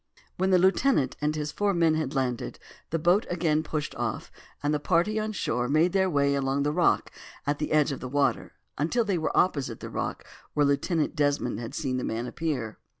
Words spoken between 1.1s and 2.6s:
and his four men had landed,